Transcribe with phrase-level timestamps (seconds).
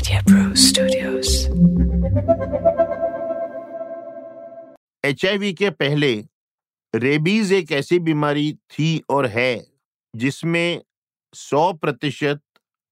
[0.00, 1.30] Media Pro Studios.
[5.04, 5.20] H
[5.58, 6.12] के पहले
[6.94, 9.66] rabies एक ऐसी बीमारी थी और है,
[10.14, 10.80] जिसमें
[11.34, 12.40] 100 प्रतिशत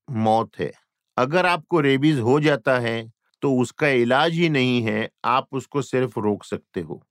[0.08, 0.71] मौत है
[1.17, 2.97] अगर आपको रेबीज हो जाता है
[3.43, 7.03] तो उसका इलाज ही नहीं है, आप उसको सिर्फ़ रोक सकते हो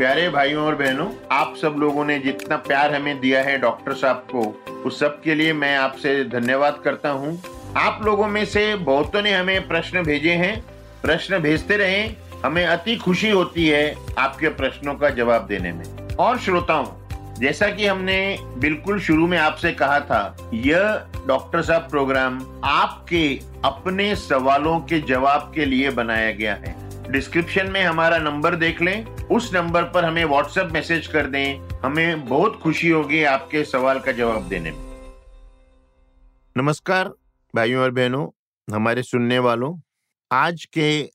[0.00, 4.16] प्यारे भाइयों और बहनों, आप सब लोगों ने जितना प्यार हमें दिया है डॉक्टर साहब
[4.16, 7.42] को, उस सब के लिए मैं आपसे धन्यवाद करता हूँ।
[7.76, 10.64] आप लोगों में से बहुतों ने हमें प्रश्न भेजे हैं।
[11.02, 12.02] प्रश्न भेजते रहे,
[12.44, 16.86] हमें अति खुशी होती है आपके प्रश्नों का जवाब देने में। और श्रोताओं,
[17.40, 24.16] जैसा कि हमने बिल्कुल शुरू में आपसे कहा था, यह डॉक्टर साहब प्रोग्राम आपके अपने
[24.16, 26.76] सवालों के जवाब के लिए बनाया गया है।
[27.12, 32.26] डिस्क्रिप्शन में हमारा नंबर देख लें उस नंबर पर हमें व्हाट्सएप मैसेज कर दें। हमें
[32.26, 35.12] बहुत खुशी होगी आपके सवाल का जवाब देने में।
[36.56, 37.08] नमस्कार,
[37.54, 38.28] भाइयों और बहनों,
[38.74, 39.80] हमारे सुनने वालों।
[40.32, 41.10] आज के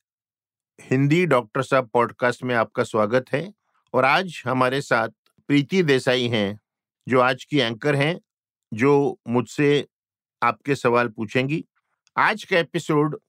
[0.81, 3.53] हिंदी डॉक्टर साहब पॉडकास्ट में आपका स्वागत है
[3.93, 5.09] और आज हमारे साथ
[5.47, 6.59] प्रीति देसाई हैं,
[7.07, 8.19] जो आज की एंकर हैं,
[8.73, 9.87] जो मुझसे
[10.43, 11.65] आपके सवाल पूछेंगी।
[12.17, 13.19] आज का एपिसोड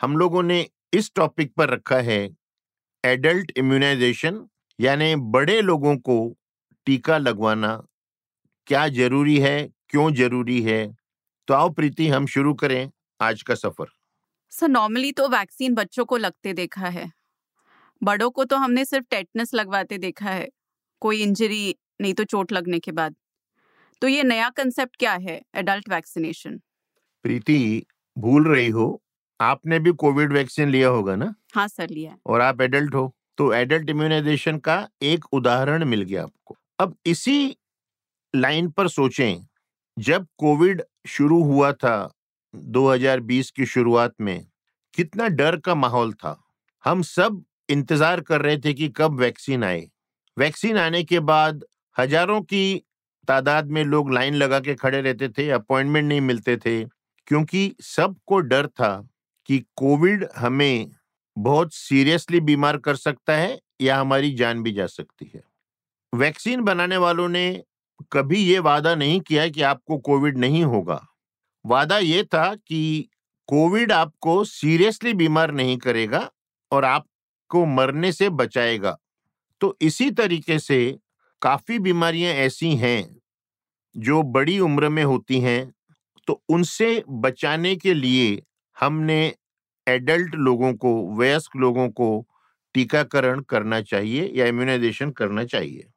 [0.00, 2.43] हम लोगों ने इस टॉपिक पर रखा है
[3.04, 4.46] एडल्ट इम्यूनाइजेशन
[4.80, 6.36] यानी बड़े लोगों को
[6.86, 7.86] टीका लगवाना
[8.66, 10.96] क्या ज़रूरी है क्यों ज़रूरी है?
[11.48, 13.86] तो आओ प्रीति हम शुरू करें आज का सफ़र।
[14.50, 17.10] सर नॉर्मली तो वैक्सीन बच्चों को लगते देखा है।
[18.02, 20.48] बड़ों को तो हमने सिर्फ़ टेटनस लगवाते देखा है।
[21.00, 23.14] कोई इंजरी नहीं तो चोट लगने के बाद।
[24.02, 26.60] तो ये नया कंसेप्ट क्या है एडल्ट वैक्सीनेशन?
[27.22, 27.86] प्रीति
[28.18, 29.02] भूल रही हो
[29.44, 31.34] आपने भी कोविड वैक्सीन लिया होगा ना?
[31.54, 36.02] हाँ सर लिया है। और आप एडल्ट हो तो एडल्ट इम्यूनाइजेशन का एक उदाहरण मिल
[36.02, 37.56] गया आपको। अब इसी
[38.34, 39.44] लाइन पर सोचें
[39.96, 41.96] जब कोविड शुरू हुआ था
[42.54, 44.46] 2020 की शुरुआत में
[44.94, 46.40] कितना डर का माहौल था।
[46.84, 49.88] हम सब इंतज़ार कर रहे थे कि कब वैक्सीन आए।
[50.36, 51.64] वैक्सीन आने के बाद
[51.96, 52.82] हज़ारों की
[53.28, 56.82] तादाद में लोग लाइन लगा के खड़े रहते थे अपॉइंटमेंट नहीं मिलते थे
[57.28, 58.90] क्योंकि सबको डर था।
[59.46, 60.90] कि कोविड हमें
[61.36, 65.42] बहुत सीरियसली बीमार कर सकता है या हमारी जान भी जा सकती है।
[66.12, 67.62] वैक्सीन बनाने वालों ने
[68.12, 71.06] कभी ये वादा नहीं किया कि आपको कोविड नहीं होगा।
[71.64, 73.08] वादा ये था कि
[73.48, 76.30] कोविड आपको सीरियसली बीमार नहीं करेगा
[76.72, 78.98] और आपको मरने से बचाएगा।
[79.60, 80.98] तो इसी तरीके से
[81.42, 83.16] काफ़ी बीमारियाँ ऐसी हैं
[83.96, 85.72] जो बड़ी उम्र में होती हैं
[86.26, 88.42] तो उनसे बचाने के लिए
[88.76, 89.34] हमने
[89.86, 92.08] एडल्ट लोगों को वयस्क लोगों को
[92.74, 95.88] टीकाकरण करना चाहिए या इम्यूनाइजेशन करना चाहिए?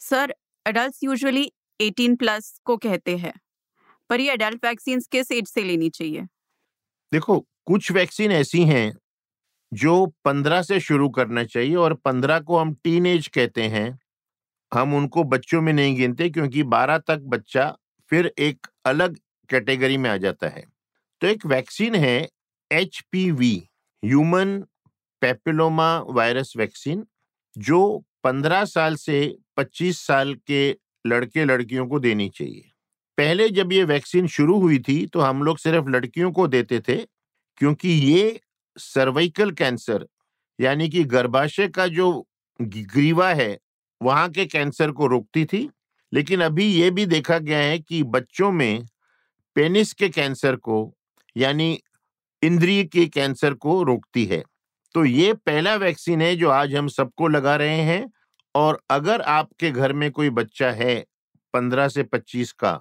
[0.00, 0.34] सर
[0.66, 3.32] एडल्ट यूजुअली 18 प्लस को कहते हैं
[4.10, 6.26] पर ये एडल्ट वैक्सीन किस एज से लेनी चाहिए?
[7.12, 8.92] देखो कुछ वैक्सीन ऐसी हैं
[9.72, 13.98] जो 15 से शुरू करना चाहिए और 15 को हम टीन एज कहते हैं।
[14.72, 17.70] हम उनको बच्चों में नहीं गिनते क्योंकि 12 तक बच्चा
[18.10, 19.18] फिर एक अलग
[19.50, 20.64] कैटेगरी में आ जाता है।
[21.22, 22.28] तो एक वैक्सीन है
[22.70, 23.52] H P V
[24.02, 24.58] human
[25.22, 27.06] papilloma virus vaccine,
[27.56, 32.70] जो 15 साल से 25 साल के लड़के लड़कियों को देनी चाहिए।
[33.18, 36.96] पहले जब ये वैक्सीन शुरू हुई थी तो हम लोग सिर्फ़ लड़कियों को देते थे,
[37.60, 38.40] क्योंकि ये
[38.76, 40.06] सर्वाइकल कैंसर,
[40.58, 42.26] यानी कि गर्भाशय का जो
[42.60, 43.58] ग्रीवा है,
[44.00, 45.68] वहाँ के कैंसर को रोकती थी।
[46.12, 48.86] लेकिन अभी ये भी देखा गया है कि बच्चों में
[49.56, 50.76] पेनिस के कैंसर को
[51.36, 51.80] यानी
[52.42, 54.42] इंद्रिय के कैंसर को रोकती है।
[54.94, 58.04] तो ये पहला वैक्सीन है जो आज हम सबको लगा रहे हैं
[58.54, 60.94] और अगर आपके घर में कोई बच्चा है
[61.54, 62.78] पंद्रह से पच्चीस का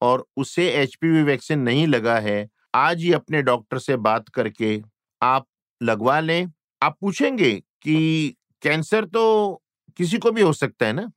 [0.00, 4.80] और उसे एचपीवी वैक्सीन नहीं लगा है, आज ही अपने डॉक्टर से बात करके
[5.22, 5.46] आप
[5.80, 6.50] लगवा लें।
[6.82, 7.52] आप पूछेंगे
[7.82, 9.62] कि कैंसर तो
[9.98, 11.10] किसी को भी हो सकता है ना?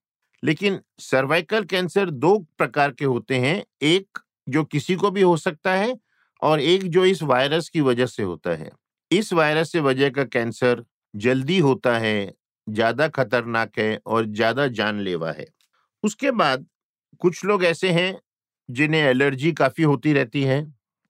[0.43, 5.73] लेकिन सर्वाइकल कैंसर दो प्रकार के होते हैं, एक जो किसी को भी हो सकता
[5.73, 5.93] है
[6.41, 8.69] और एक जो इस वायरस की वजह से होता है।
[9.11, 10.83] इस वायरस से वजह का कैंसर
[11.13, 12.33] जल्दी होता है,
[12.67, 15.45] ज़्यादा खतरनाक है और ज़्यादा जानलेवा है।
[16.03, 16.65] उसके बाद
[17.21, 18.19] कुछ लोग ऐसे हैं
[18.69, 20.65] जिन्हें एलर्जी काफ़ी होती रहती है।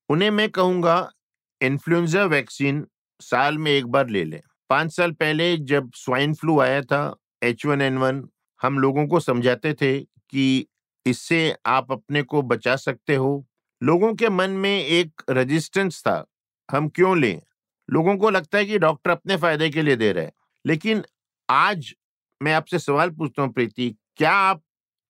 [0.10, 1.12] उन्हें मैं कहूँगा
[1.62, 2.86] इन्फ्लुएंजा वैक्सीन
[3.22, 7.66] साल में एक बार ले लें। पाँच साल पहले जब स्वाइन फ्लू आया था, एच
[7.66, 8.24] वन एन वन,
[8.62, 10.66] हम लोगों को समझाते थे कि
[11.06, 13.46] इससे आप अपने को बचा सकते हो
[13.84, 16.26] लोगों के मन में एक रेजिस्टेंस था
[16.72, 17.42] हम क्यों लें?
[17.92, 20.32] लोगों को लगता है कि डॉक्टर अपने फ़ायदे के लिए दे रहे हैं।
[20.66, 21.04] लेकिन
[21.50, 21.96] आज
[22.42, 24.62] मैं आपसे सवाल पूछता हूँ प्रीति क्या आप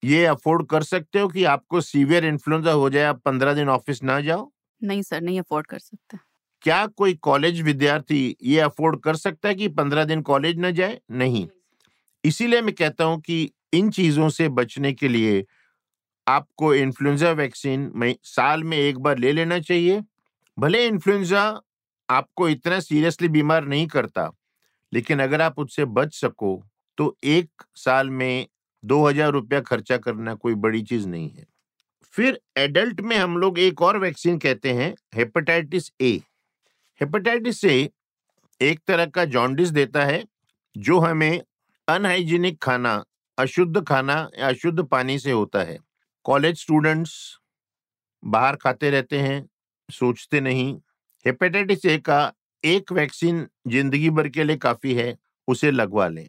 [0.03, 4.03] ये अफोर्ड कर सकते हो कि आपको सीवियर इन्फ्लुएंजा हो जाए आप पंद्रह दिन ऑफ़िस
[4.03, 4.51] ना जाओ?
[4.83, 6.17] नहीं सर नहीं अफोर्ड कर सकते।
[6.61, 11.01] क्या कोई कॉलेज विद्यार्थी ये अफोर्ड कर सकता है कि पंद्रह दिन कॉलेज न जाए?
[11.11, 11.47] नहीं।
[12.25, 15.45] इसीलिए मैं कहता हूँ कि इन चीज़ों से बचने के लिए
[16.27, 20.01] आपको इन्फ्लुएंजा वैक्सीन में साल में एक बार ले लेना चाहिए।
[20.57, 21.43] भले इन्फ्लुएंजा
[22.09, 24.31] आपको इतना सीरियसली बीमार नहीं करता,
[24.91, 26.61] लेकिन अगर आप उससे बच सको
[26.97, 28.47] तो एक साल में
[28.83, 31.45] दो हज़ार रुपया खर्चा करना कोई बड़ी चीज़ नहीं है।
[32.15, 36.11] फिर एडल्ट में हम लोग एक और वैक्सीन कहते हैं, हेपेटाइटिस ए।
[37.01, 37.89] हेपेटाइटिस ए
[38.61, 40.23] एक तरह का जॉन्डिस देता है,
[40.75, 41.41] जो हमें
[41.87, 43.03] अनहाइजीनिक खाना,
[43.37, 45.77] अशुद्ध खाना या अशुद्ध पानी से होता है।
[46.25, 47.13] कॉलेज स्टूडेंट्स
[48.23, 49.47] बाहर खाते रहते हैं,
[49.89, 50.73] सोचते नहीं।
[51.25, 52.31] हेपेटाइटिस ए का
[52.63, 56.27] एक वैक्सीन ज़िंदगी भर के लिए काफ़ी है, उसे लगवा लें।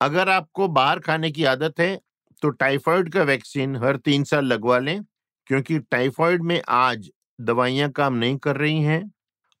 [0.00, 1.98] अगर आपको बाहर खाने की आदत है
[2.42, 5.02] तो टाइफाइड का वैक्सीन हर तीन साल लगवा लें,
[5.46, 7.10] क्योंकि टाइफाइड में आज
[7.40, 9.10] दवाइयाँ काम नहीं कर रही हैं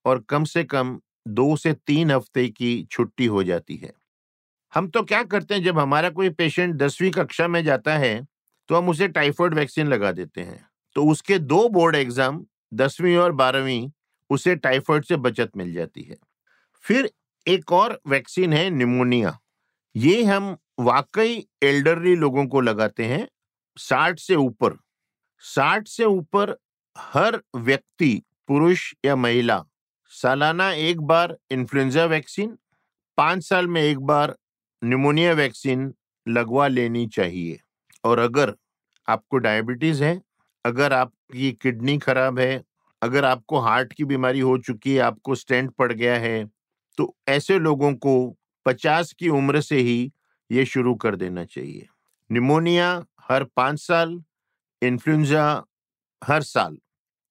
[0.04, 0.98] और कम से कम
[1.28, 3.92] दो से तीन हफ़्ते की छुट्टी हो जाती है।
[4.72, 8.26] हम तो क्या करते हैं, जब हमारा कोई पेशेंट दसवीं कक्षा में जाता है
[8.68, 10.64] तो हम उसे टाइफॉइड वैक्सीन लगा देते हैं।
[10.96, 13.90] तो उसके दो बोर्ड एग्ज़ाम दसवीं और बारहवीं,
[14.30, 16.16] उसे टाइफॉइड से बचत मिल जाती है।
[16.84, 17.10] फिर
[17.46, 19.38] एक और वैक्सीन है निमोनिया
[19.94, 23.26] ये हम वाकई एल्डरली लोगों को लगाते हैं
[23.76, 24.76] साठ से ऊपर।
[25.44, 26.54] साठ से ऊपर
[26.96, 29.64] हर व्यक्ति, पुरुष या महिला,
[30.12, 32.56] सालाना एक बार इन्फ्लुएंजा वैक्सीन
[33.18, 34.36] पाँच साल में एक बार
[34.82, 35.92] निमोनिया वैक्सीन
[36.26, 37.60] लगवा लेनी चाहिए।
[38.06, 38.54] और अगर
[39.08, 40.20] आपको डायबिटीज़ है,
[40.64, 42.62] अगर आपकी किडनी खराब है,
[43.02, 46.44] अगर आपको हार्ट की बीमारी हो चुकी है, आपको स्टेंट पड़ गया है
[46.98, 48.14] तो ऐसे लोगों को
[48.66, 50.12] पचास की उम्र से ही
[50.50, 51.86] ये शुरू कर देना चाहिए।
[52.30, 52.88] निमोनिया
[53.20, 54.22] हर पाँच साल,
[54.82, 55.44] इन्फ्लुएंजा
[56.22, 56.78] हर साल।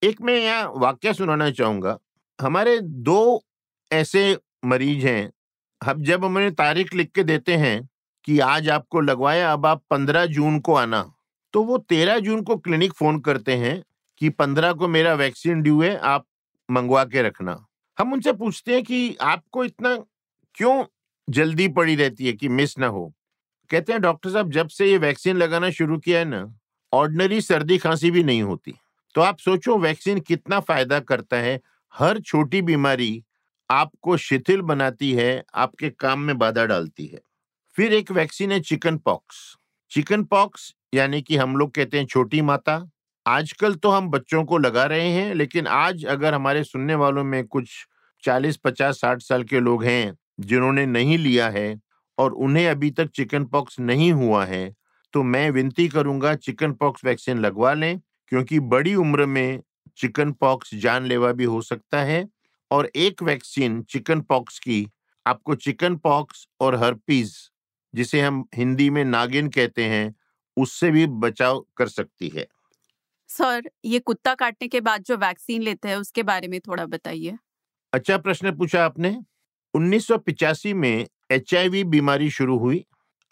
[0.01, 1.97] एक मैं यहाँ वाक्य सुनाना चाहूँगा।
[2.39, 3.43] हमारे दो
[3.91, 5.31] ऐसे मरीज़ हैं,
[5.81, 7.77] हम जब हमें तारीख लिख के देते हैं
[8.25, 11.13] कि आज आपको लगवाया अब आप पंद्रह जून को आना।
[11.53, 13.83] तो वो तेरह जून को क्लिनिक फ़ोन करते हैं
[14.17, 16.25] कि पंद्रह को मेरा वैक्सीन ड्यू है, आप
[16.71, 17.65] मंगवा के रखना।
[17.99, 19.95] हम उनसे पूछते हैं कि आपको इतना
[20.55, 20.85] क्यों
[21.29, 23.13] जल्दी पड़ी रहती है कि मिस ना हो?
[23.69, 26.55] कहते हैं, डॉक्टर साहब, जब से ये वैक्सीन लगाना शुरू किया है ना,
[26.93, 28.73] ऑर्डनरी सर्दी खांसी भी नहीं होती।
[29.15, 31.61] तो आप सोचो वैक्सीन कितना फ़ायदा करता है।
[31.93, 33.23] हर छोटी बीमारी
[33.69, 37.21] आपको शिथिल बनाती है, आपके काम में बाधा डालती है।
[37.77, 39.37] फिर एक वैक्सीन है चिकन पॉक्स।
[39.91, 42.75] चिकन पॉक्स यानी कि हम लोग कहते हैं छोटी माता।
[43.25, 47.45] आजकल तो हम बच्चों को लगा रहे हैं, लेकिन आज अगर हमारे सुनने वालों में
[47.45, 47.69] कुछ
[48.23, 51.79] 40 50 60 साल के लोग हैं, जिन्होंने नहीं लिया है
[52.17, 54.73] और उन्हें अभी तक चिकन पॉक्स नहीं हुआ है
[55.13, 59.61] तो मैं विनती करूँगा चिकन पॉक्स वैक्सीन लगवा लें, क्योंकि बड़ी उम्र में
[59.97, 62.27] चिकन पॉक्स जानलेवा भी हो सकता है
[62.71, 64.87] और एक वैक्सीन चिकन पॉक्स की,
[65.25, 67.35] आपको चिकन पॉक्स और हर्पीज
[67.95, 70.15] जिसे हम हिंदी में नागिन कहते हैं
[70.57, 72.47] उससे भी बचाव कर सकती है।
[73.29, 77.37] सर ये कुत्ता काटने के बाद जो वैक्सीन लेते हैं उसके बारे में थोड़ा बताइए।
[77.93, 79.17] अच्छा प्रश्न पूछा आपने।
[79.73, 82.83] 1985 में एचआईवी बीमारी शुरू हुई।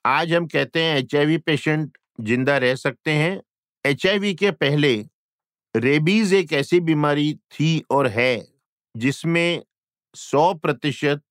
[0.06, 3.42] आज हम कहते हैं एचआईवी पेशेंट ज़िंदा रह सकते हैं।
[3.86, 4.96] एचआईवी के पहले
[5.76, 8.46] रेबीज एक ऐसी बीमारी थी और है
[8.96, 9.62] जिसमें
[10.16, 11.24] 100 प्रतिशत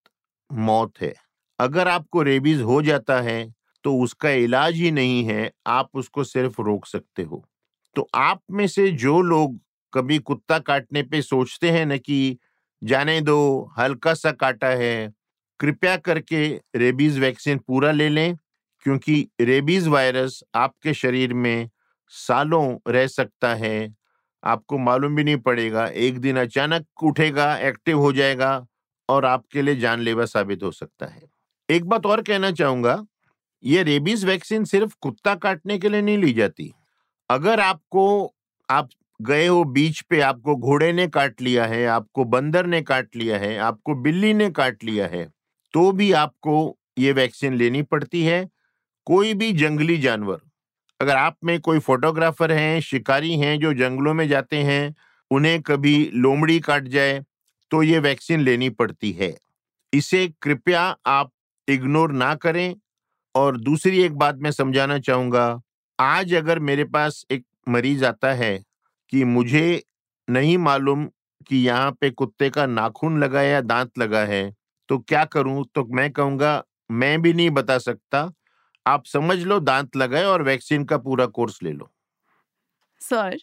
[0.51, 1.15] मौत है।
[1.63, 3.45] अगर आपको रेबीज हो जाता है
[3.85, 7.45] तो उसका इलाज ही नहीं है, आप उसको सिर्फ़ रोक सकते हो।
[7.97, 9.59] तो आप में से जो लोग
[9.93, 12.39] कभी कुत्ता काटने पे सोचते हैं न कि,
[12.83, 15.13] जाने दो हल्का सा काटा है,
[15.61, 18.37] कृपया करके रेबीज वैक्सीन पूरा ले लें।
[18.87, 21.71] क्योंकि रेबीज वायरस आपके शरीर में
[22.13, 23.95] सालों रह सकता है,
[24.45, 28.67] आपको मालूम भी नहीं पड़ेगा, एक दिन अचानक उठेगा, एक्टिव हो जाएगा
[29.09, 31.32] और आपके लिए जानलेवा साबित हो सकता है।
[31.73, 33.05] एक बात और कहना चाहूँगा,
[33.65, 36.73] ये रेबीज वैक्सीन सिर्फ़ कुत्ता काटने के लिए नहीं ली जाती।
[37.31, 38.33] अगर आपको,
[38.69, 38.89] आप
[39.21, 43.39] गए हो बीच पे, आपको घोड़े ने काट लिया है, आपको बंदर ने काट लिया
[43.39, 45.29] है, आपको बिल्ली ने काट लिया है
[45.75, 46.55] तो भी आपको
[46.99, 48.49] ये वैक्सीन लेनी पड़ती है।
[49.07, 50.41] कोई भी जंगली जानवर,
[51.01, 54.95] अगर आप में कोई फोटोग्राफर हैं, शिकारी हैं, जो जंगलों में जाते हैं,
[55.31, 57.25] उन्हें कभी लोमड़ी काट जाए
[57.71, 59.37] तो ये वैक्सीन लेनी पड़ती है।
[59.93, 61.31] इसे कृपया आप
[61.73, 62.75] इग्नोर ना करें।
[63.35, 65.61] और दूसरी एक बात मैं समझाना चाहूँगा,
[65.99, 68.59] आज अगर मेरे पास एक मरीज़ आता है
[69.13, 69.83] कि मुझे
[70.29, 71.07] नहीं मालूम
[71.47, 74.53] कि यहाँ पे कुत्ते का नाखून लगा या दांत लगा है
[74.89, 75.65] तो क्या करूँ?
[75.65, 78.31] तो मैं कहूँगा, मैं भी नहीं बता सकता।
[78.87, 81.91] आप समझ लो दांत लगाए और वैक्सीन का पूरा कोर्स ले लो।
[83.01, 83.37] सर,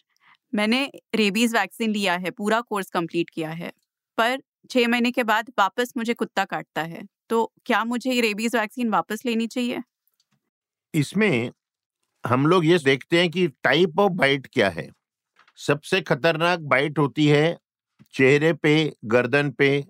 [0.52, 3.72] मैंने रेबीज वैक्सीन लिया है, पूरा कोर्स कंप्लीट किया है,
[4.18, 4.38] पर
[4.70, 8.88] छह महीने के बाद वापस मुझे कुत्ता काटता है। तो क्या मुझे ये रेबीज वैक्सीन
[8.90, 9.82] वापस लेनी चाहिए?
[10.94, 11.50] इसमें
[12.24, 14.88] हम लोग ये देखते हैं कि टाइप ऑफ़ बाइट क्या है।
[15.58, 17.58] सबसे खतरनाक बाइट होती है
[18.14, 19.84] चेहरे पे, गर्दन पे,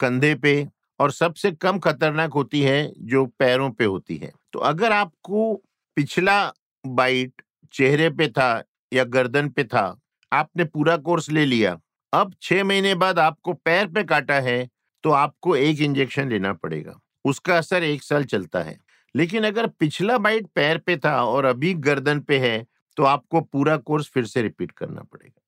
[0.00, 0.68] कंधे पे
[1.00, 5.54] और सबसे कम खतरनाक होती है जो पैरों पे होती है। तो अगर आपको
[5.96, 6.52] पिछला
[6.84, 7.42] बाइट
[7.72, 10.00] चेहरे पे था या गर्दन पे था,
[10.32, 11.78] आपने पूरा कोर्स ले लिया,
[12.12, 14.68] अब छह महीने बाद आपको पैर पे काटा है
[15.06, 18.78] तो आपको एक इंजेक्शन लेना पड़ेगा। उसका असर एक साल चलता है।
[19.14, 23.76] लेकिन अगर पिछला बाइट पैर पे था और अभी गर्दन पे है तो आपको पूरा
[23.76, 25.42] कोर्स फिर से रिपीट करना पड़ेगा।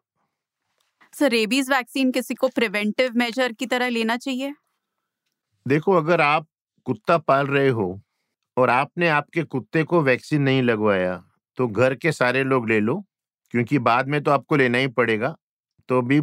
[1.14, 4.54] सर रेबीज वैक्सीन किसी को प्रिवेंटिव मेजर की तरह लेना चाहिए?
[5.66, 6.46] देखो अगर आप
[6.86, 7.88] कुत्ता पाल रहे हो
[8.56, 11.22] और आपने आपके कुत्ते को वैक्सीन नहीं लगवाया
[11.58, 12.96] तो घर के सारे लोग ले लो
[13.50, 15.36] क्योंकि बाद में तो आपको लेना ही पड़ेगा।
[15.88, 16.20] तो भी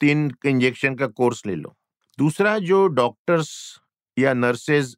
[0.00, 1.76] तीन इंजेक्शन का कोर्स ले लो।
[2.18, 3.50] दूसरा जो डॉक्टर्स
[4.16, 4.94] या नर्सेज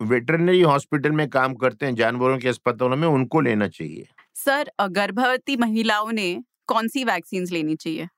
[0.00, 5.56] वेटरनरी हॉस्पिटल में काम करते हैं जानवरों के अस्पतालों में उनको लेना चाहिए। सर गर्भवती
[5.56, 6.28] महिलाओं ने
[6.66, 8.08] कौन सी वैक्सीन लेनी चाहिए?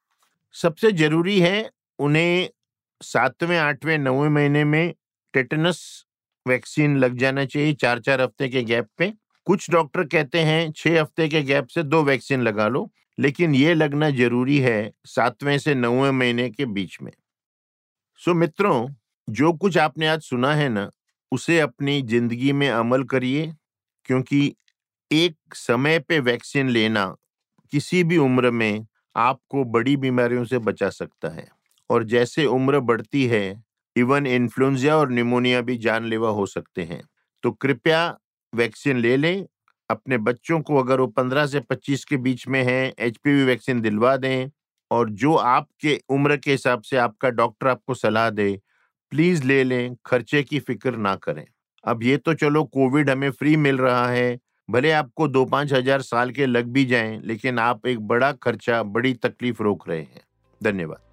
[0.54, 2.48] सबसे ज़रूरी है उन्हें
[3.00, 4.92] सातवें आठवें नौवें महीने में
[5.34, 5.82] टेटनस
[6.46, 9.12] वैक्सीन लग जाना चाहिए चार चार हफ़्ते के गैप पे।
[9.46, 13.74] कुछ डॉक्टर कहते हैं छह हफ़्ते के गैप से दो वैक्सीन लगा लो लेकिन ये
[13.74, 17.12] लगना ज़रूरी है सातवें से नौवें महीने के बीच में।
[18.22, 18.88] सो मित्रों,
[19.28, 20.90] जो कुछ आपने आज सुना है ना,
[21.32, 23.54] उसे अपनी ज़िंदगी में अमल करिए,
[24.04, 24.54] क्योंकि
[25.10, 27.06] एक समय पे वैक्सीन लेना
[27.72, 28.86] किसी भी उम्र में
[29.16, 31.48] आपको बड़ी बीमारियों से बचा सकता है।
[31.90, 33.62] और जैसे उम्र बढ़ती है,
[33.96, 37.02] इवन इन्फ्लुएंजा और निमोनिया भी जानलेवा हो सकते हैं।
[37.42, 38.18] तो कृपया
[38.54, 39.46] वैक्सीन ले लें,
[39.90, 44.16] अपने बच्चों को अगर वो 15 से 25 के बीच में है एच वैक्सीन दिलवा
[44.16, 44.50] दें
[44.92, 48.58] और जो आपके उम्र के हिसाब से आपका डॉक्टर आपको सलाह दे,
[49.12, 51.44] प्लीज़ ले लें, खर्चे की फ़िक्र ना करें।
[51.84, 56.02] अब ये तो चलो कोविड हमें फ्री मिल रहा है, भले आपको दो पाँच हज़ार
[56.02, 60.24] साल के लग भी जाएँ, लेकिन आप एक बड़ा खर्चा, बड़ी तकलीफ़ रोक रहे हैं।
[60.60, 61.11] धन्यवाद।